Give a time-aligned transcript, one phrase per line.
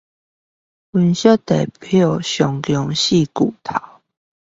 [0.03, 0.19] 解析地表最
[2.63, 3.71] 強四巨頭